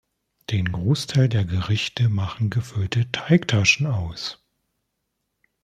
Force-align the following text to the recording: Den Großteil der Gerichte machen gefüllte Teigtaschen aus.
Den 0.49 0.71
Großteil 0.71 1.29
der 1.29 1.45
Gerichte 1.45 2.09
machen 2.09 2.49
gefüllte 2.49 3.11
Teigtaschen 3.11 3.85
aus. 3.85 4.43